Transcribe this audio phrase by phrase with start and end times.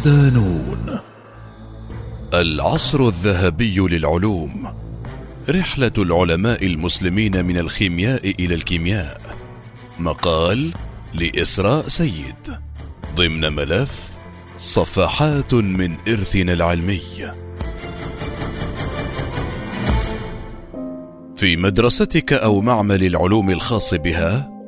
[0.00, 0.98] صدانون
[2.34, 4.74] العصر الذهبي للعلوم.
[5.48, 9.20] رحلة العلماء المسلمين من الخيمياء إلى الكيمياء.
[9.98, 10.72] مقال
[11.14, 12.58] لإسراء سيد.
[13.14, 14.10] ضمن ملف
[14.58, 17.32] صفحات من إرثنا العلمي.
[21.36, 24.59] في مدرستك أو معمل العلوم الخاص بها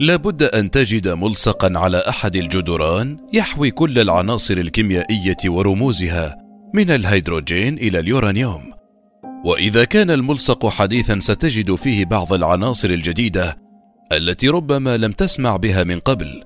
[0.00, 6.36] لابد أن تجد ملصقا على أحد الجدران يحوي كل العناصر الكيميائية ورموزها
[6.74, 8.72] من الهيدروجين إلى اليورانيوم.
[9.44, 13.56] وإذا كان الملصق حديثا ستجد فيه بعض العناصر الجديدة
[14.12, 16.42] التي ربما لم تسمع بها من قبل.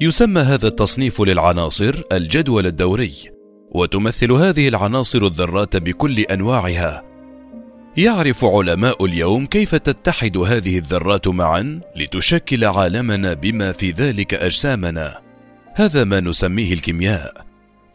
[0.00, 3.12] يسمى هذا التصنيف للعناصر الجدول الدوري
[3.74, 7.13] وتمثل هذه العناصر الذرات بكل أنواعها.
[7.96, 15.20] يعرف علماء اليوم كيف تتحد هذه الذرات معا لتشكل عالمنا بما في ذلك أجسامنا.
[15.74, 17.44] هذا ما نسميه الكيمياء.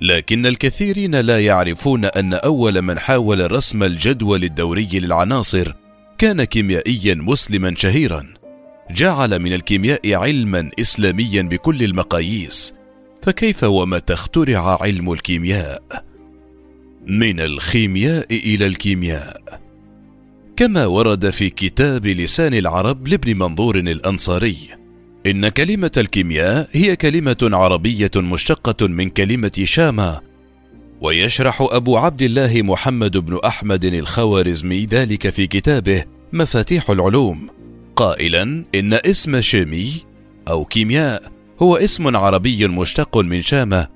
[0.02, 5.74] لكن الكثيرين لا يعرفون أن أول من حاول رسم الجدول الدوري للعناصر
[6.18, 8.34] كان كيميائيا مسلما شهيرا.
[8.92, 12.74] جعل من الكيمياء علما اسلاميا بكل المقاييس.
[13.24, 15.84] فكيف ومتى اخترع علم الكيمياء؟
[17.08, 19.69] من الخيمياء إلى الكيمياء.
[20.60, 24.58] كما ورد في كتاب لسان العرب لابن منظور الأنصاري
[25.26, 30.22] إن كلمة الكيمياء هي كلمة عربية مشتقة من كلمة شامه
[31.02, 37.48] ويشرح أبو عبد الله محمد بن أحمد الخوارزمي ذلك في كتابه مفاتيح العلوم
[37.96, 39.92] قائلا إن اسم شامي
[40.48, 43.88] أو كيمياء هو اسم عربي مشتق من شامه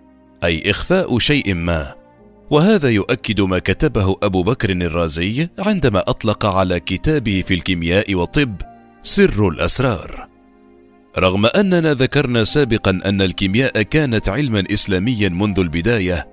[0.43, 2.02] أي إخفاء شيء ما.
[2.49, 8.55] وهذا يؤكد ما كتبه أبو بكر الرازي عندما أطلق على كتابه في الكيمياء والطب
[9.02, 10.27] سر الأسرار.
[11.17, 16.27] رغم أننا ذكرنا سابقا أن الكيمياء كانت علما اسلاميا منذ البداية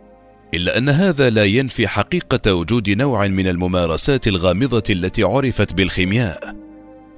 [0.55, 6.57] إلا أن هذا لا ينفي حقيقة وجود نوع من الممارسات الغامضة التي عرفت بالخيمياء.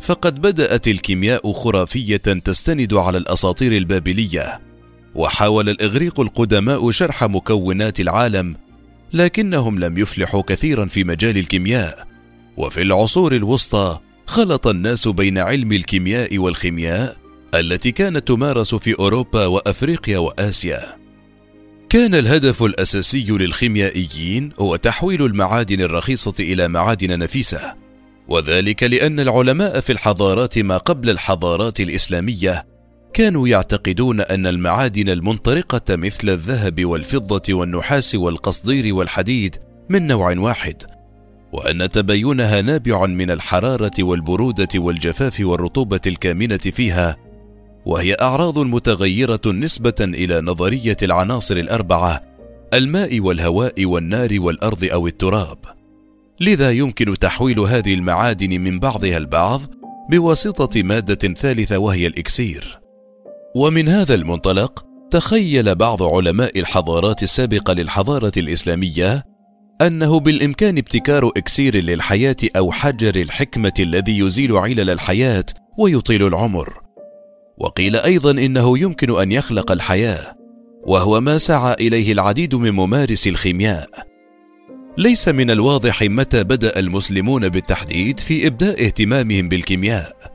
[0.01, 4.61] فقد بدأت الكيمياء خرافية تستند على الأساطير البابلية
[5.15, 8.57] وحاول الإغريق القدماء شرح مكونات العالم
[9.13, 12.07] لكنهم لم يفلحوا كثيرا في مجال الكيمياء.
[12.57, 17.17] وفي العصور الوسطى خلط الناس بين علم الكيمياء والخيمياء
[17.55, 21.03] التي كانت تمارس في أوروبا وأفريقيا وآسيا.
[21.93, 27.75] كان الهدف الأساسي للخيميائيين هو تحويل المعادن الرخيصة إلى معادن نفيسة
[28.29, 32.67] وذلك لأن العلماء في الحضارات ما قبل الحضارات الإسلامية
[33.15, 39.57] كانوا يعتقدون أن المعادن المنطرقة مثل الذهب والفضة والنحاس والقصدير والحديد
[39.89, 40.83] من نوع واحد
[41.53, 47.17] وأن تباينها نابع من الحرارة والبرودة والجفاف والرطوبة الكامنة فيها
[47.87, 52.23] وهي أعراض متغيرة نسبة إلى نظرية العناصر الأربعة
[52.75, 55.59] الماء والهواء والنار والأرض أو التراب.
[56.41, 59.61] لذا يمكن تحويل هذه المعادن من بعضها البعض
[60.11, 62.82] بواسطة مادة ثالثة وهي الإكسير.
[63.55, 69.25] ومن هذا المنطلق تخيل بعض علماء الحضارات السابقة للحضارة الإسلامية
[69.81, 75.45] أنه بالإمكان ابتكار إكسير للحياة أو حجر الحكمة الذي يزيل علل الحياة
[75.79, 76.83] ويطيل العمر.
[77.59, 80.37] وقيل أيضا إنه يمكن أن يخلق الحياة
[80.87, 83.89] وهو ما سعى إليه العديد من ممارسي الخيمياء.
[84.99, 90.32] ليس من الواضح متى بدأ المسلمون بالتحديد في إبداء اهتمامهم بالكيمياء.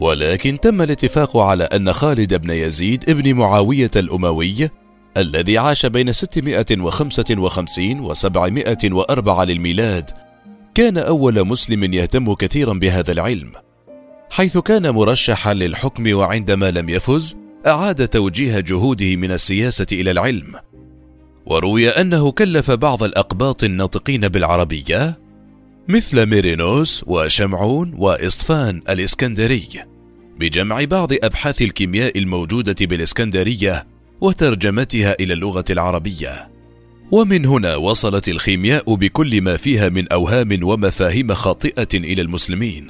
[0.00, 4.70] ولكن تم الاتفاق على أن خالد بن يزيد ابن معاوية الأموي
[5.16, 10.10] الذي عاش بين 655 و 704 للميلاد
[10.74, 13.52] كان أول مسلم يهتم كثيرا بهذا العلم
[14.30, 17.36] حيث كان مرشحا للحكم وعندما لم يفز
[17.66, 20.54] أعاد توجيه جهوده من السياسة إلى العلم
[21.46, 25.18] وروي أنه كلف بعض الأقباط الناطقين بالعربية
[25.88, 29.68] مثل ميرينوس وشمعون وإصفان الإسكندري
[30.38, 33.86] بجمع بعض أبحاث الكيمياء الموجودة بالإسكندرية
[34.20, 36.50] وترجمتها إلى اللغة العربية.
[37.10, 42.86] ومن هنا وصلت الخيمياء بكل ما فيها من أوهام ومفاهيم خاطئة إلى المسلمين.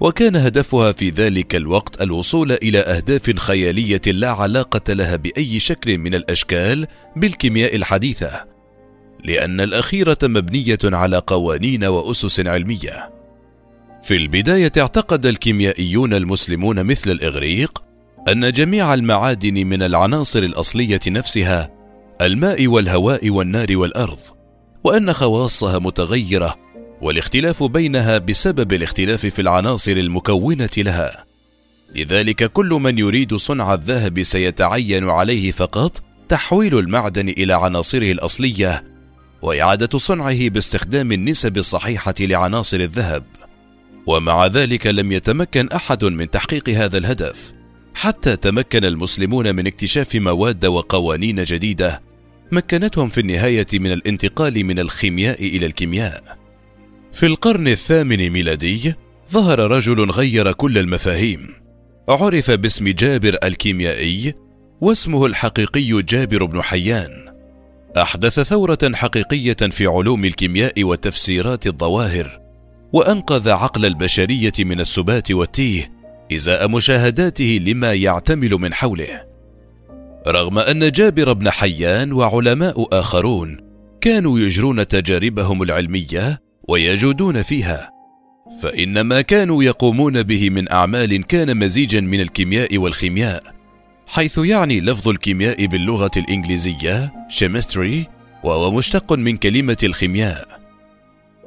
[0.00, 6.14] وكان هدفها في ذلك الوقت الوصول إلى أهداف خيالية لا علاقة لها بأي شكل من
[6.14, 8.53] الأشكال بالكيمياء الحديثة.
[9.24, 13.10] لأن الأخيرة مبنية على قوانين وأسس علمية.
[14.02, 17.82] في البداية اعتقد الكيميائيون المسلمون مثل الإغريق
[18.28, 21.70] أن جميع المعادن من العناصر الأصلية نفسها
[22.20, 24.18] الماء والهواء والنار والأرض،
[24.84, 26.56] وأن خواصها متغيرة
[27.02, 31.24] والاختلاف بينها بسبب الاختلاف في العناصر المكونة لها.
[31.94, 38.93] لذلك كل من يريد صنع الذهب سيتعين عليه فقط تحويل المعدن إلى عناصره الأصلية
[39.44, 43.24] وإعادة صنعه باستخدام النسب الصحيحة لعناصر الذهب.
[44.06, 47.52] ومع ذلك لم يتمكن أحد من تحقيق هذا الهدف
[47.94, 52.02] حتى تمكن المسلمون من اكتشاف مواد وقوانين جديدة
[52.52, 56.38] مكنتهم في النهاية من الانتقال من الخيمياء إلى الكيمياء.
[57.12, 58.94] في القرن الثامن ميلادي
[59.32, 61.48] ظهر رجل غير كل المفاهيم.
[62.08, 64.34] عرف باسم جابر الكيميائي
[64.80, 67.33] واسمه الحقيقي جابر بن حيان.
[67.96, 72.40] أحدث ثورة حقيقية في علوم الكيمياء وتفسيرات الظواهر
[72.92, 75.92] وأنقذ عقل البشرية من السبات والتيه
[76.32, 79.24] إزاء مشاهداته لما يعتمل من حوله.
[80.26, 83.60] رغم أن جابر بن حيان وعلماء آخرون
[84.00, 87.90] كانوا يجرون تجاربهم العلمية ويجودون فيها
[88.62, 93.53] فان ما كانوا يقومون به من أعمال كان مزيجا من الكيمياء والخيمياء.
[94.06, 98.06] حيث يعني لفظ الكيمياء باللغة الإنجليزية chemistry
[98.44, 100.60] وهو مشتق من كلمة الخيمياء.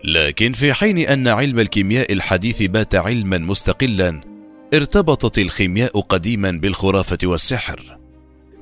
[0.03, 4.21] لكن في حين أن علم الكيمياء الحديث بات علما مستقلا
[4.73, 7.97] ارتبطت الخيمياء قديما بالخرافة والسحر.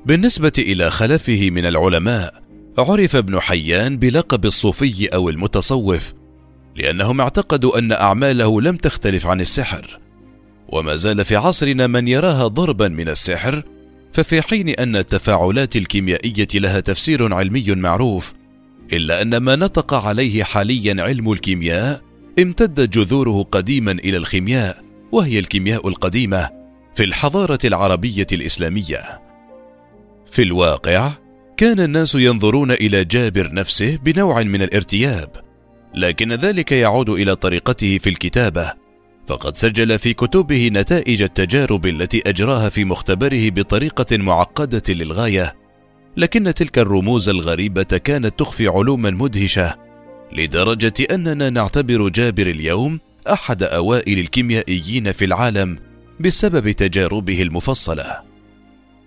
[0.06, 2.34] بالنسبة إلى خلفه من العلماء
[2.78, 6.14] عرف ابن حيان بلقب الصوفي أو المتصوف
[6.76, 9.98] لأنهم اعتقدوا أن أعماله لم تختلف عن السحر.
[10.68, 13.62] وما زال في عصرنا من يراها ضربا من السحر
[14.16, 18.34] ففي حين أن التفاعلات الكيميائية لها تفسير علمي معروف
[18.92, 22.02] إلا أن ما نطق عليه حاليا علم الكيمياء
[22.38, 26.50] امتد جذوره قديما إلى الخيمياء وهي الكيمياء القديمة
[26.94, 29.22] في الحضارة العربية الإسلامية.
[30.32, 31.12] في الواقع
[31.56, 35.30] كان الناس ينظرون إلى جابر نفسه بنوع من الارتياب
[35.94, 38.72] لكن ذلك يعود إلى طريقته في الكتابة
[39.26, 45.54] فقد سجل في كتبه نتائج التجارب التي أجراها في مختبره بطريقة معقدة للغاية
[46.16, 49.76] لكن تلك الرموز الغريبة كانت تخفي علوما مدهشة
[50.32, 53.00] لدرجة أننا نعتبر جابر اليوم
[53.32, 55.78] أحد أوائل الكيميائيين في العالم
[56.20, 58.20] بسبب تجاربه المفصلة.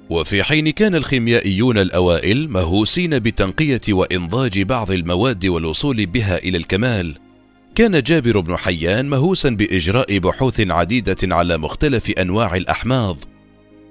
[0.10, 7.18] وفي حين كان الخيميائيون الأوائل مهووسين بتنقية وإنضاج بعض المواد والوصول بها إلى الكمال
[7.75, 13.18] كان جابر بن حيان مهووسا بإجراء بحوث عديدة على مختلف أنواع الأحماض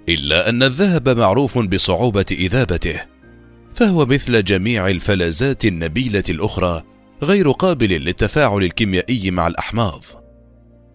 [0.09, 3.01] إلا أن الذهب معروف بصعوبة إذابته
[3.75, 6.83] فهو مثل جميع الفلزات النبيلة الأخرى
[7.23, 10.05] غير قابل للتفاعل الكيميائي مع الأحماض.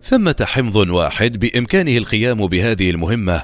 [0.04, 3.44] ثمة حمض واحد بإمكانه القيام بهذه المهمة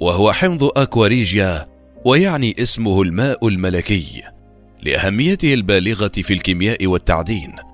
[0.00, 1.68] وهو حمض اكواريجيا
[2.04, 4.22] ويعني اسمه الماء الملكي
[4.82, 7.69] لأهميته البالغة في الكيمياء والتعدين.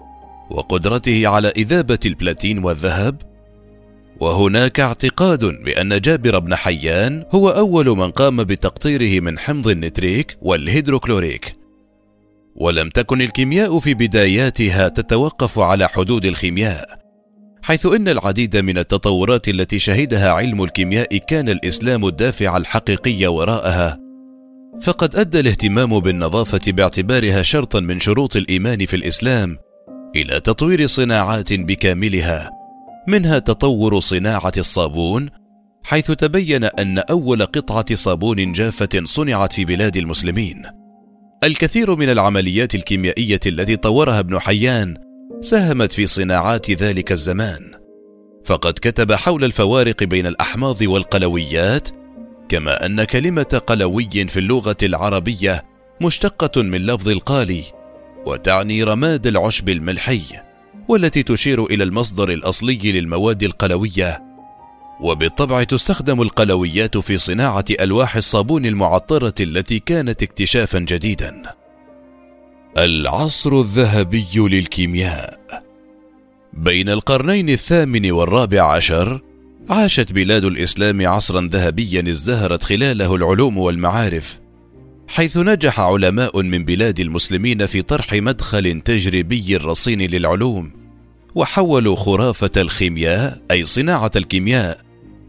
[0.50, 3.22] وقدرته على إذابة البلاتين والذهب.
[4.20, 11.56] وهناك اعتقاد بأن جابر بن حيان هو أول من قام بتقطيره من حمض النتريك والهيدروكلوريك.
[12.56, 17.06] ولم تكن الكيمياء في بداياتها تتوقف على حدود الخيمياء
[17.62, 23.98] حيث إن العديد من التطورات التي شهدها علم الكيمياء كان الإسلام الدافع الحقيقي وراءها.
[24.82, 29.58] فقد أدى الاهتمام بالنظافة باعتبارها شرطا من شروط الإيمان في الإسلام
[30.16, 32.50] إلى تطوير صناعات بكاملها.
[33.08, 35.30] منها تطور صناعة الصابون
[35.84, 40.62] حيث تبين أن أول قطعة صابون جافة صنعت في بلاد المسلمين.
[41.44, 44.96] الكثير من العمليات الكيميائية التي طورها ابن حيان
[45.40, 47.60] ساهمت في صناعات ذلك الزمان.
[48.44, 51.88] فقد كتب حول الفوارق بين الأحماض والقلويات
[52.48, 55.64] كما أن كلمة قلوي في اللغة العربية
[56.00, 57.62] مشتقة من لفظ القالي.
[58.26, 60.22] وتعني رماد العشب الملحي
[60.88, 64.22] والتي تشير إلى المصدر الأصلي للمواد القلوية.
[65.00, 71.42] وبالطبع تستخدم القلويات في صناعة ألواح الصابون المعطرة التي كانت اكتشافا جديدا.
[72.78, 75.40] العصر الذهبي للكيمياء.
[76.52, 79.20] بين القرنين الثامن والرابع عشر
[79.70, 84.45] عاشت بلاد الإسلام عصرا ذهبيا ازدهرت خلاله العلوم والمعارف.
[85.08, 90.72] حيث نجح علماء من بلاد المسلمين في طرح مدخل تجريبي رصين للعلوم
[91.34, 94.80] وحولوا خرافة الخيمياء أي صناعة الكيمياء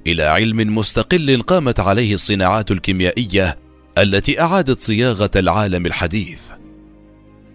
[0.07, 3.57] إلى علم مستقل قامت عليه الصناعات الكيميائية
[3.97, 6.39] التي أعادت صياغة العالم الحديث.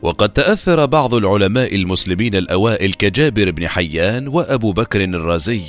[0.02, 5.62] وقد تأثر بعض العلماء المسلمين الأوائل كجابر بن حيان وأبو بكر الرازي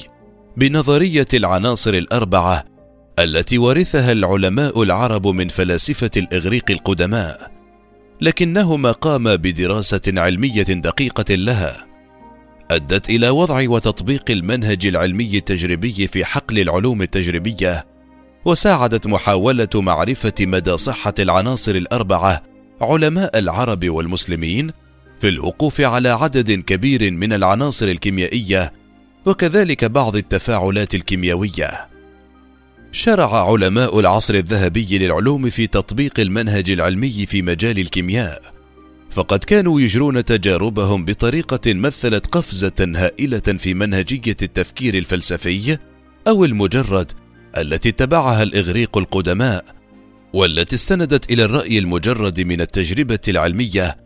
[0.58, 2.66] بنظرية العناصر الأربعة
[3.20, 7.52] التي ورثها العلماء العرب من فلاسفة الإغريق القدماء
[8.22, 11.86] لكنهما قاما بدراسة علمية دقيقة لها
[12.72, 17.86] أدت إلى وضع وتطبيق المنهج العلمي التجريبي في حقل العلوم التجريبية
[18.46, 22.44] وساعدت محاولة معرفة مدى صحة العناصر الأربعة
[22.82, 24.72] علماء العرب والمسلمين
[25.20, 28.74] في الوقوف على عدد كبير من العناصر الكيميائية
[29.26, 31.93] وكذلك بعض التفاعلات الكيميائية.
[32.96, 38.42] شرع علماء العصر الذهبي للعلوم في تطبيق المنهج العلمي في مجال الكيمياء،
[39.12, 45.78] فقد كانوا يجرون تجاربهم بطريقة مثلت قفزة هائلة في منهجية التفكير الفلسفي
[46.28, 47.12] أو المجرد
[47.58, 49.66] التي اتبعها الإغريق القدماء،
[50.34, 53.98] والتي استندت إلى الرأي المجرد من التجربة العلمية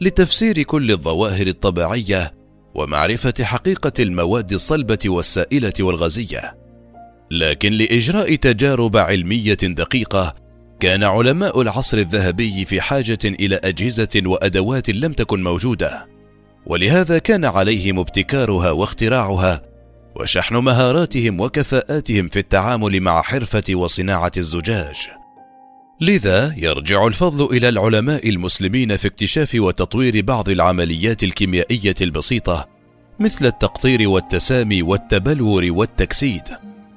[0.00, 2.34] لتفسير كل الظواهر الطبيعية
[2.74, 6.67] ومعرفة حقيقة المواد الصلبة والسائلة والغازية.
[7.30, 10.34] لكن لإجراء تجارب علمية دقيقة،
[10.80, 16.06] كان علماء العصر الذهبي في حاجة إلى أجهزة وأدوات لم تكن موجودة،
[16.66, 19.62] ولهذا كان عليهم ابتكارها واختراعها،
[20.16, 24.96] وشحن مهاراتهم وكفاءاتهم في التعامل مع حرفة وصناعة الزجاج.
[26.00, 32.68] لذا يرجع الفضل إلى العلماء المسلمين في اكتشاف وتطوير بعض العمليات الكيميائية البسيطة
[33.20, 36.42] مثل التقطير والتسامي والتبلور والتكسيد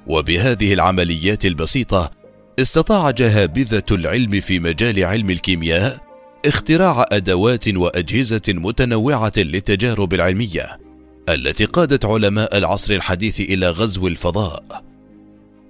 [0.06, 2.10] وبهذه العمليات البسيطة
[2.58, 5.98] استطاع جهابذة العلم في مجال علم الكيمياء
[6.46, 10.78] اختراع أدوات وأجهزة متنوعة للتجارب العلمية
[11.28, 14.84] التي قادت علماء العصر الحديث إلى غزو الفضاء.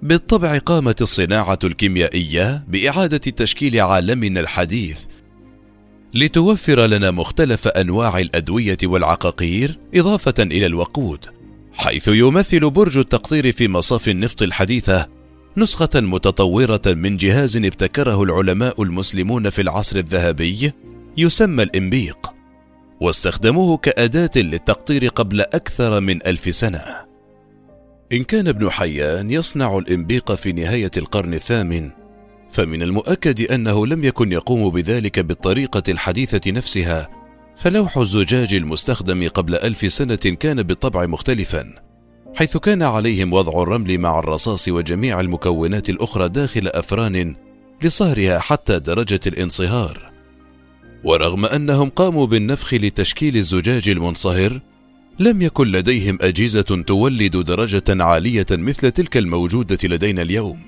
[0.01, 4.99] بالطبع قامت الصناعة الكيميائية بإعادة تشكيل عالمنا الحديث
[6.13, 11.25] لتوفر لنا مختلف أنواع الأدوية والعقاقير إضافة إلى الوقود،
[11.73, 15.07] حيث يمثل برج التقطير في مصاف النفط الحديثة
[15.57, 20.71] نسخة متطورة من جهاز ابتكره العلماء المسلمون في العصر الذهبي
[21.17, 22.33] يسمى الإنبيق،
[23.01, 26.83] واستخدموه كأداة للتقطير قبل أكثر من ألف سنة.
[28.11, 31.91] إن كان ابن حيان يصنع الإنبيق في نهاية القرن الثامن،
[32.51, 37.22] فمن المؤكد أنه لم يكن يقوم بذلك بالطريقة الحديثة نفسها،
[37.57, 41.73] فلوح الزجاج المستخدم قبل ألف سنة كان بالطبع مختلفا،
[42.35, 47.35] حيث كان عليهم وضع الرمل مع الرصاص وجميع المكونات الأخرى داخل أفران
[47.81, 50.11] لصهرها حتى درجة الانصهار.
[51.03, 54.59] ورغم أنهم قاموا بالنفخ لتشكيل الزجاج المنصهر،
[55.19, 60.59] لم يكن لديهم أجهزة تولد درجة عالية مثل تلك الموجودة لدينا اليوم.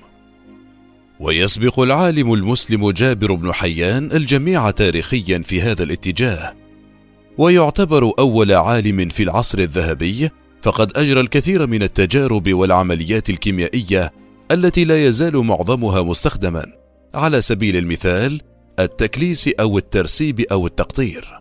[1.20, 6.54] ويسبق العالم المسلم جابر بن حيان الجميع تاريخيا في هذا الاتجاه.
[7.38, 10.30] ويعتبر أول عالم في العصر الذهبي
[10.62, 14.12] فقد أجرى الكثير من التجارب والعمليات الكيميائية
[14.50, 16.66] التي لا يزال معظمها مستخدما
[17.14, 18.40] على سبيل المثال
[18.80, 21.40] التكليس أو الترسيب أو التقطير.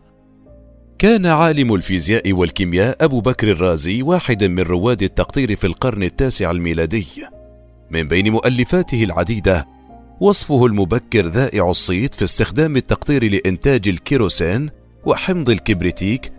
[0.99, 7.07] كان عالم الفيزياء والكيمياء أبو بكر الرازي واحدا من رواد التقطير في القرن التاسع الميلادي
[7.91, 9.67] من بين مؤلفاته العديدة
[10.19, 14.69] وصفه المبكر ذائع الصيت في استخدام التقطير لإنتاج الكيروسين
[15.05, 16.33] وحمض الكبريتيك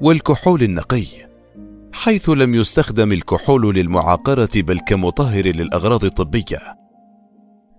[0.00, 1.04] والكحول النقي
[1.92, 6.58] حيث لم يستخدم الكحول للمعاقرة بل كمطهر للأغراض الطبية.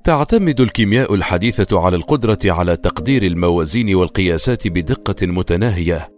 [0.03, 6.09] تعتمد الكيمياء الحديثة على القدرة على تقدير الموازين والقياسات بدقة متناهية.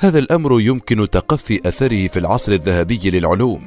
[0.00, 3.62] هذا الأمر يمكن تقفي أثره في العصر الذهبي للعلوم.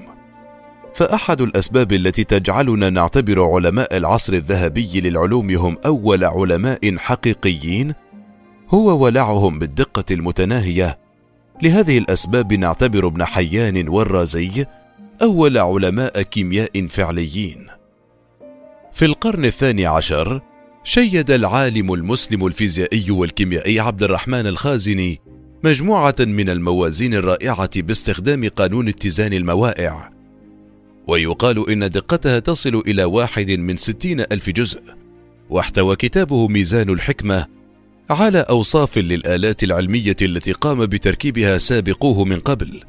[0.93, 7.93] فأحد الأسباب التي تجعلنا نعتبر علماء العصر الذهبي للعلوم هم أول علماء حقيقيين
[8.69, 11.00] هو ولعهم بالدقة المتناهية.
[11.63, 14.65] لهذه الأسباب نعتبر ابن حيان والرازي
[15.21, 17.67] أول علماء كيمياء فعليين.
[18.91, 20.41] في القرن الثاني عشر
[20.83, 25.21] شيد العالم المسلم الفيزيائي والكيميائي عبد الرحمن الخازني
[25.63, 30.12] مجموعة من الموازين الرائعة باستخدام قانون اتزان الموائع.
[31.07, 34.81] ويقال إن دقتها تصل إلى واحد من ستين ألف جزء
[35.50, 37.56] واحتوى كتابه ميزان الحكمة
[38.09, 42.81] على أوصاف للآلات العلمية التي قام بتركيبها سابقوه من قبل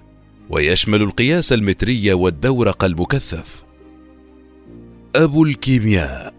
[0.50, 3.64] ويشمل القياس المتري والدورق المكثف.
[5.16, 6.34] أبو الكيمياء.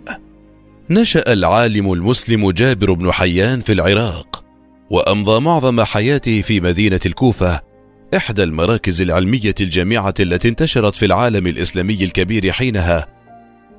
[0.89, 4.43] نشأ العالم المسلم جابر بن حيان في العراق
[4.89, 7.61] وأمضى معظم حياته في مدينة الكوفة
[8.15, 13.07] إحدى المراكز العلمية الجامعة التي انتشرت في العالم الإسلامي الكبير حينها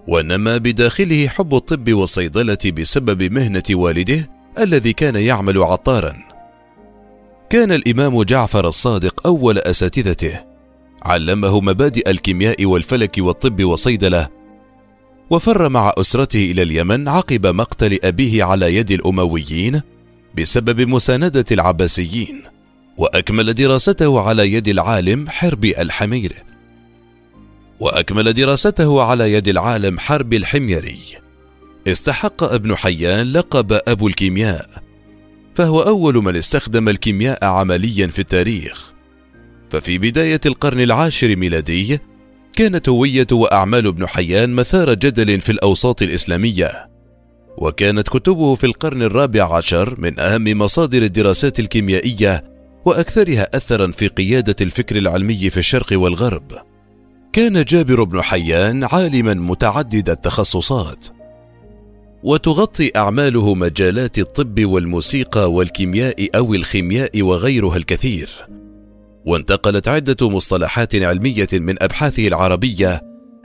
[0.08, 6.16] ونما بداخله حب الطب والصيدلة بسبب مهنة والده الذي كان يعمل عطارا.
[7.50, 10.40] كان الإمام جعفر الصادق أول أساتذته.
[11.02, 14.28] علمه مبادئ الكيمياء والفلك والطب والصيدله
[15.30, 19.80] وفر مع أسرته إلى اليمن عقب مقتل أبيه على يد الأمويين
[20.38, 22.42] بسبب مساندة العباسيين
[22.96, 26.44] وأكمل دراسته على يد العالم حربي الحمير.
[27.80, 30.98] وأكمل دراسته على يد العالم حرب الحميري.
[31.88, 34.68] استحق ابن حيان لقب أبو الكيمياء
[35.54, 38.92] فهو أول من استخدم الكيمياء عمليا في التاريخ.
[39.70, 41.98] ففي بداية القرن العاشر ميلادي
[42.56, 46.90] كانت هوية وأعمال ابن حيان مثار جدل في الأوساط الإسلامية
[47.58, 52.44] وكانت كتبه في القرن الرابع عشر من أهم مصادر الدراسات الكيميائية
[52.84, 56.52] وأكثرها أثرا في قيادة الفكر العلمي في الشرق والغرب.
[57.32, 61.19] كان جابر بن حيان عالما متعدد التخصصات
[62.22, 68.30] وتغطي أعماله مجالات الطب والموسيقى والكيمياء أو الخيمياء وغيرها الكثير.
[69.26, 73.02] وانتقلت عدة مصطلحات علمية من أبحاثه العربية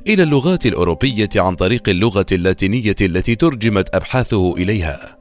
[0.07, 5.17] إلى اللغات الأوروبية عن طريق اللغة اللاتينية التي ترجمت أبحاثه إليها.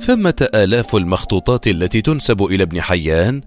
[0.00, 3.40] ثمة آلاف المخطوطات التي تنسب إلى ابن حيان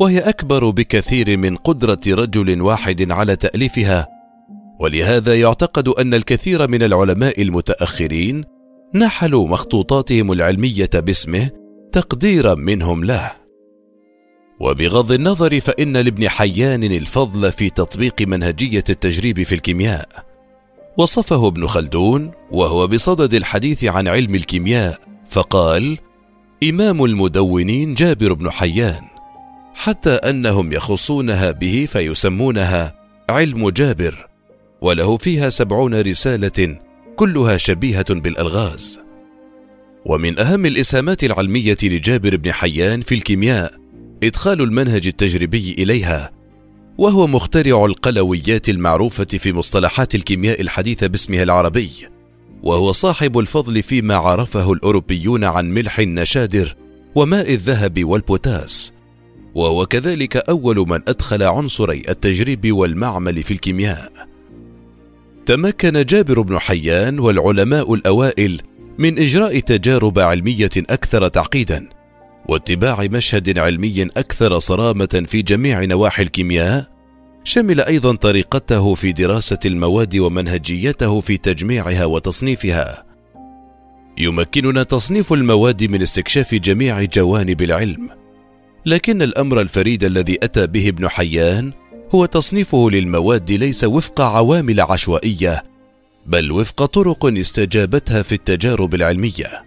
[0.00, 4.15] وهي أكبر بكثير من قدرة رجل واحد على تأليفها
[4.80, 8.44] ولهذا يعتقد أن الكثير من العلماء المتأخرين
[8.94, 11.50] نحلوا مخطوطاتهم العلمية باسمه
[11.92, 13.32] تقديرا منهم له.
[14.60, 20.08] وبغض النظر فإن لابن حيان الفضل في تطبيق منهجية التجريب في الكيمياء.
[20.98, 25.98] وصفه ابن خلدون وهو بصدد الحديث عن علم الكيمياء فقال
[26.62, 29.02] إمام المدونين جابر بن حيان
[29.74, 32.94] حتى أنهم يخصونها به فيسمونها
[33.30, 34.28] علم جابر
[34.80, 36.80] وله فيها سبعون رسالة
[37.16, 39.00] كلها شبيهة بالألغاز.
[40.06, 43.74] ومن أهم الإسهامات العلمية لجابر بن حيان في الكيمياء
[44.22, 46.32] إدخال المنهج التجريبي إليها
[46.98, 51.90] وهو مخترع القلويات المعروفة في مصطلحات الكيمياء الحديثة باسمها العربي
[52.62, 56.76] وهو صاحب الفضل فيما عرفه الأوروبيون عن ملح النشادر
[57.14, 58.92] وماء الذهب والبوتاس.
[59.54, 64.35] وهو كذلك أول من أدخل عنصري التجريب والمعمل في الكيمياء.
[65.46, 68.60] تمكن جابر بن حيان والعلماء الأوائل
[68.98, 71.88] من إجراء تجارب علمية أكثر تعقيدا
[72.48, 76.86] واتباع مشهد علمي أكثر صرامة في جميع نواحي الكيمياء.
[77.44, 83.04] شمل أيضا طريقته في دراسة المواد ومنهجيته في تجميعها وتصنيفها.
[84.18, 88.08] يمكننا تصنيف المواد من استكشاف جميع جوانب العلم
[88.86, 91.72] لكن الأمر الفريد الذي أتى به ابن حيان
[92.14, 95.64] هو تصنيفه للمواد ليس وفق عوامل عشوائية
[96.26, 99.64] بل وفق طرق استجابتها في التجارب العلمية.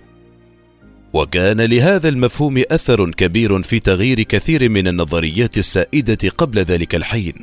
[1.13, 7.35] وكان لهذا المفهوم أثر كبير في تغيير كثير من النظريات السائدة قبل ذلك الحين.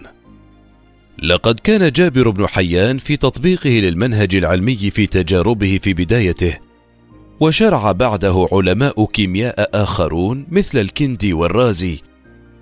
[1.23, 6.59] لقد كان جابر بن حيان في تطبيقه للمنهج العلمي في تجاربه في بدايته
[7.41, 11.99] وشرع بعده علماء كيمياء آخرون مثل الكندي والرازي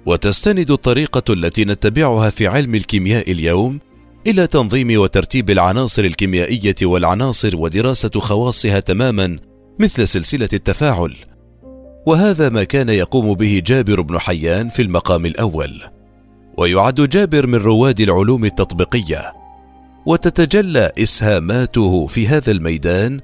[0.06, 3.80] وتستند الطريقة التي نتبعها في علم الكيمياء اليوم
[4.26, 9.38] إلى تنظيم وترتيب العناصر الكيميائية والعناصر ودراسة خواصها تماما
[9.78, 11.14] مثل سلسلة التفاعل.
[12.06, 15.82] وهذا ما كان يقوم به جابر بن حيان في المقام الأول.
[16.58, 19.32] ويعد جابر من رواد العلوم التطبيقية.
[20.06, 23.20] وتتجلى إسهاماته في هذا الميدان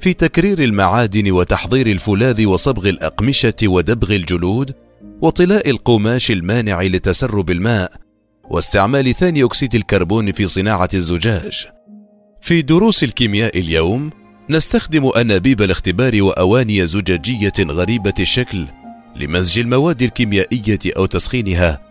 [0.00, 4.74] في تكرير المعادن وتحضير الفولاذ وصبغ الأقمشة ودبغ الجلود
[5.22, 7.92] وطلاء القماش المانع لتسرب الماء
[8.50, 11.66] واستعمال ثاني أكسيد الكربون في صناعة الزجاج.
[12.40, 14.10] في دروس الكيمياء اليوم
[14.50, 18.66] نستخدم أنابيب الاختبار وأواني زجاجية غريبة الشكل
[19.16, 21.82] لمزج المواد الكيميائية أو تسخينها.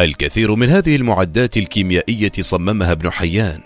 [0.00, 3.60] الكثير من هذه المعدات الكيميائية صممها ابن حيان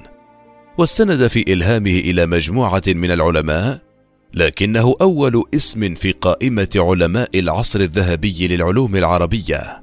[0.78, 3.87] واستند في إلهامه إلى مجموعة من العلماء
[4.34, 9.82] لكنه أول اسم في قائمة علماء العصر الذهبي للعلوم العربية.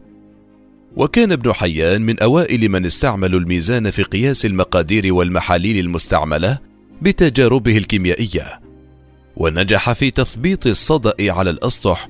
[0.95, 6.59] وكان ابن حيان من أوائل من استعملوا الميزان في قياس المقادير والمحاليل المستعملة
[7.01, 8.59] بتجاربه الكيميائية.
[9.37, 12.09] ونجح في تثبيط الصدأ على الأسطح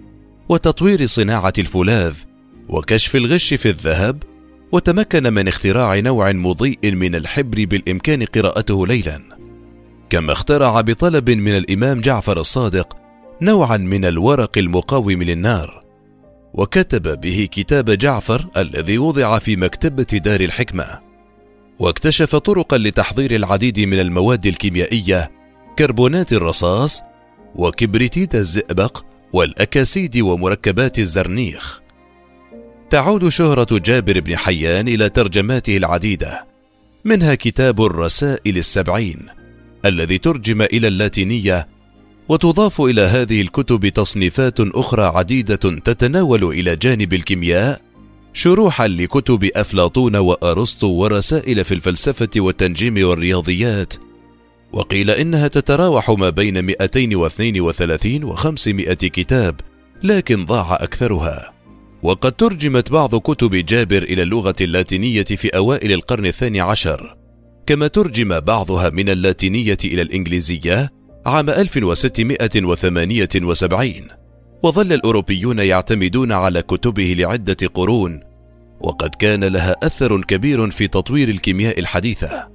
[0.50, 2.16] وتطوير صناعة الفولاذ
[2.70, 4.24] وكشف الغش في الذهب
[4.72, 9.22] وتمكن من اختراع نوع مضيء من الحبر بالإمكان قراءته ليلا.
[10.10, 12.98] كما اخترع بطلب من الإمام جعفر الصادق
[13.42, 15.86] نوعا من الورق المقاوم للنار.
[16.54, 21.00] وكتب به كتاب جعفر الذي وضع في مكتبة دار الحكمة.
[21.80, 25.32] واكتشف طرقا لتحضير العديد من المواد الكيميائية
[25.80, 27.02] كربونات الرصاص
[27.56, 31.82] وكبريتيت الزئبق والأكاسيد ومركبات الزرنيخ.
[32.90, 36.46] تعود شهرة جابر بن حيان إلى ترجماته العديدة
[37.06, 39.45] منها كتاب الرسائل السبعين.
[39.86, 41.68] الذي ترجم إلى اللاتينية
[42.30, 47.82] وتضاف إلى هذه الكتب تصنيفات أخرى عديدة تتناول إلى جانب الكيمياء
[48.36, 53.94] شروحا لكتب أفلاطون وأرسطو ورسائل في الفلسفة والتنجيم والرياضيات.
[54.74, 59.56] وقيل إنها تتراوح ما بين 232 و 500 كتاب
[60.04, 61.54] لكن ضاع أكثرها.
[62.04, 67.25] وقد ترجمت بعض كتب جابر إلى اللغة اللاتينية في أوائل القرن الثاني عشر.
[67.66, 70.92] كما ترجم بعضها من اللاتينية إلى الإنجليزية
[71.26, 73.94] عام 1678
[74.64, 78.20] وظل الأوروبيون يعتمدون على كتبه لعدة قرون
[78.82, 82.48] وقد كان لها أثر كبير في تطوير الكيمياء الحديثة.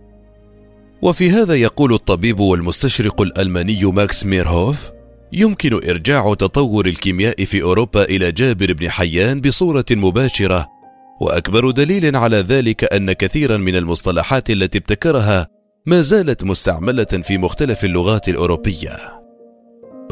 [1.03, 4.91] وفي هذا يقول الطبيب والمستشرق الألماني ماكس ميرهوف
[5.33, 10.80] يمكن إرجاع تطور الكيمياء في أوروبا إلى جابر بن حيان بصورة مباشرة
[11.21, 15.49] وأكبر دليل على ذلك أن كثيرا من المصطلحات التي ابتكرها
[15.87, 18.97] ما زالت مستعملة في مختلف اللغات الأوروبية.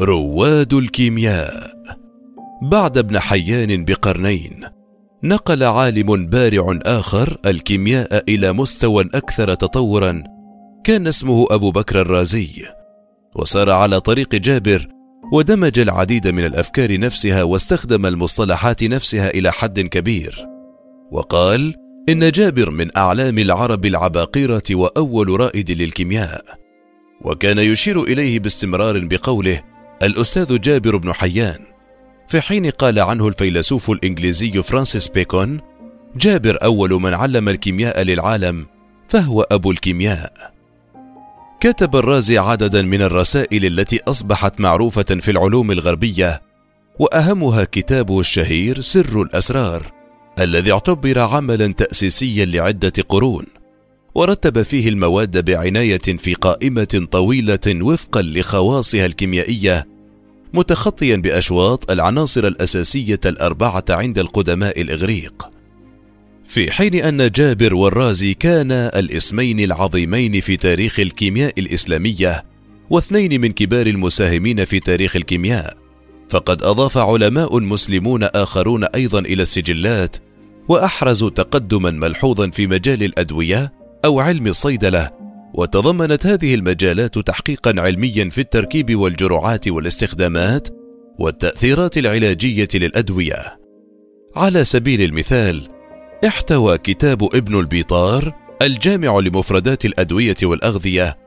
[0.01, 1.69] رواد الكيمياء.
[2.61, 4.65] بعد ابن حيان بقرنين
[5.23, 10.23] نقل عالم بارع آخر الكيمياء إلى مستوى أكثر تطورا
[10.83, 12.65] كان اسمه أبو بكر الرازي.
[13.35, 14.87] وسار على طريق جابر
[15.33, 20.58] ودمج العديد من الأفكار نفسها واستخدم المصطلحات نفسها إلى حد كبير.
[21.11, 21.75] وقال
[22.09, 26.45] إن جابر من أعلام العرب العباقرة وأول رائد للكيمياء.
[27.21, 29.61] وكان يشير إليه باستمرار بقوله
[30.03, 31.59] الأستاذ جابر بن حيان.
[32.27, 35.59] في حين قال عنه الفيلسوف الإنجليزي فرانسيس بيكون
[36.15, 38.65] جابر أول من علم الكيمياء للعالم
[39.07, 40.33] فهو أبو الكيمياء.
[41.59, 46.41] كتب الرازي عددا من الرسائل التي أصبحت معروفة في العلوم الغربية
[46.99, 49.98] وأهمها كتابه الشهير سر الأسرار.
[50.39, 53.45] الذي اعتبر عملا تاسيسيا لعدة قرون
[54.15, 59.87] ورتب فيه المواد بعناية في قائمة طويلة وفقا لخواصها الكيميائية
[60.53, 65.49] متخطيا بأشواط العناصر الأساسية الأربعة عند القدماء الإغريق.
[66.45, 72.45] في حين أن جابر والرازي كانا الاسمين العظيمين في تاريخ الكيمياء الإسلامية
[72.89, 75.77] واثنين من كبار المساهمين في تاريخ الكيمياء
[76.29, 80.17] فقد أضاف علماء مسلمون آخرون أيضا إلى السجلات
[80.69, 83.73] واحرزوا تقدما ملحوظا في مجال الأدوية
[84.05, 85.11] أو علم الصيدلة
[85.53, 90.67] وتضمنت هذه المجالات تحقيقا علميا في التركيب والجرعات والاستخدامات
[91.19, 93.59] والتأثيرات العلاجية للأدوية.
[94.35, 95.67] على سبيل المثال
[96.27, 101.17] احتوى كتاب ابن البيطار الجامع لمفردات الأدوية والأغذية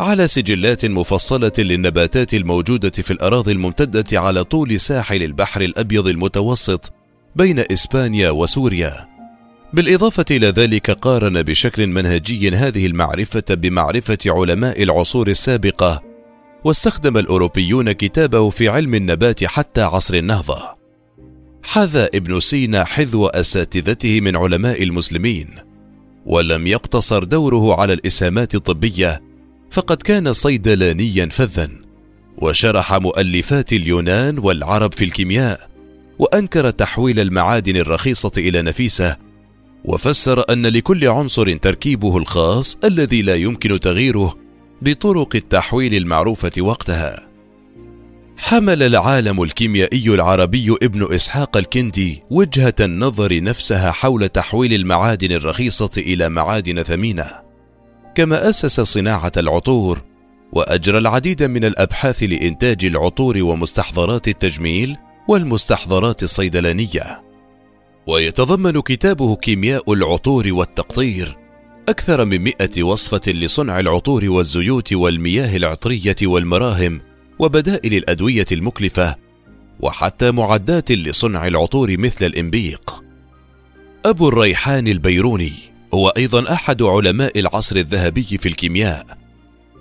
[0.00, 6.92] على سجلات مفصلة للنباتات الموجودة في الأراضي الممتدة على طول ساحل البحر الأبيض المتوسط
[7.36, 9.08] بين إسبانيا وسوريا.
[9.72, 16.02] بالإضافة إلى ذلك قارن بشكل منهجي هذه المعرفة بمعرفة علماء العصور السابقة
[16.64, 20.76] واستخدم الأوروبيون كتابه في علم النبات حتى عصر النهضة.
[21.62, 25.48] حذا ابن سينا حذو أساتذته من علماء المسلمين
[26.26, 29.22] ولم يقتصر دوره على الإسهامات الطبية
[29.70, 31.68] فقد كان صيدلانيا فذا
[32.38, 35.75] وشرح مؤلفات اليونان والعرب في الكيمياء
[36.18, 39.16] وأنكر تحويل المعادن الرخيصة إلى نفيسة
[39.84, 44.34] وفسر أن لكل عنصر تركيبه الخاص الذي لا يمكن تغييره
[44.82, 47.28] بطرق التحويل المعروفة وقتها.
[48.38, 56.28] حمل العالم الكيميائي العربي ابن إسحاق الكندي وجهة النظر نفسها حول تحويل المعادن الرخيصة إلى
[56.28, 57.26] معادن ثمينة.
[58.14, 60.02] كما أسس صناعة العطور
[60.52, 64.96] وأجرى العديد من الأبحاث لإنتاج العطور ومستحضرات التجميل
[65.28, 67.22] والمستحضرات الصيدلانية.
[68.06, 71.36] ويتضمن كتابه كيمياء العطور والتقطير
[71.88, 77.00] أكثر من مئة وصفة لصنع العطور والزيوت والمياه العطرية والمراهم
[77.38, 79.16] وبدائل الأدوية المكلفة
[79.80, 83.02] وحتى معدات لصنع العطور مثل الإنبيق.
[84.04, 85.52] أبو الريحان البيروني
[85.94, 89.25] هو أيضا أحد علماء العصر الذهبي في الكيمياء.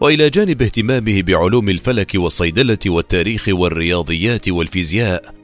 [0.02, 5.36] وإلى جانب اهتمامه بعلوم الفلك والصيدلة والتاريخ والرياضيات والفيزياء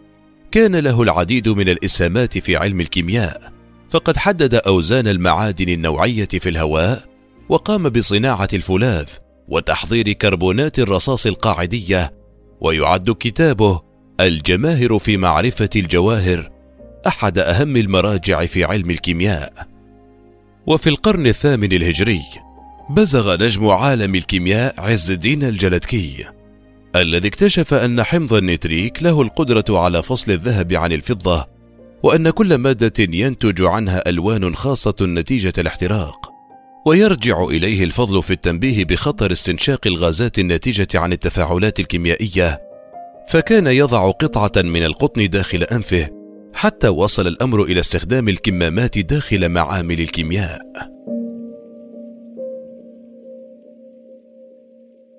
[0.51, 3.51] كان له العديد من الإسهامات في علم الكيمياء
[3.89, 7.03] فقد حدد أوزان المعادن النوعية في الهواء
[7.49, 9.09] وقام بصناعة الفولاذ
[9.47, 12.13] وتحضير كربونات الرصاص القاعدية
[12.61, 13.81] ويعد كتابه
[14.19, 16.51] الجماهر في معرفة الجواهر
[17.07, 19.67] أحد أهم المراجع في علم الكيمياء.
[20.67, 22.21] وفي القرن الثامن الهجري
[22.91, 26.25] بزغ نجم عالم الكيمياء عز الدين الجلدكي
[26.95, 31.47] الذي اكتشف أن حمض النتريك له القدرة على فصل الذهب عن الفضة
[32.03, 36.31] وأن كل مادة ينتج عنها ألوان خاصة نتيجة الاحتراق
[36.85, 42.61] ويرجع إليه الفضل في التنبيه بخطر استنشاق الغازات الناتجة عن التفاعلات الكيميائية
[43.27, 46.09] فكان يضع قطعة من القطن داخل أنفه
[46.53, 50.61] حتى وصل الأمر إلى استخدام الكمامات داخل معامل الكيمياء.